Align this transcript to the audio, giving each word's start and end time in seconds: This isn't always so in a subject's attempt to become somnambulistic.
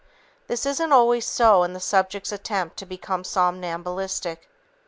This 0.47 0.65
isn't 0.65 0.91
always 0.91 1.27
so 1.27 1.61
in 1.61 1.75
a 1.75 1.79
subject's 1.79 2.31
attempt 2.31 2.77
to 2.77 2.87
become 2.87 3.23
somnambulistic. 3.23 4.49